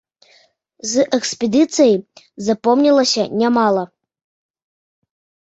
[0.91, 1.93] З экспедыцый
[2.47, 3.83] запомнілася нямала.